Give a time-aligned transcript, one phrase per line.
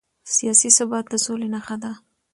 [0.35, 1.91] سیاسي ثبات د سولې نښه ده